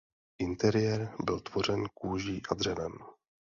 [0.39, 2.91] Interiér byl tvořen kůží a dřevem.